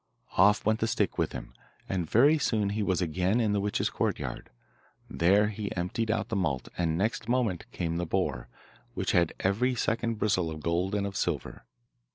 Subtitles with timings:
[0.35, 1.53] Off went the stick with him,
[1.87, 4.49] and very soon he was again in the witch's courtyard.
[5.07, 8.47] There he emptied out the malt, and next moment came the boar,
[8.95, 11.65] which had every second bristle of gold and of silver.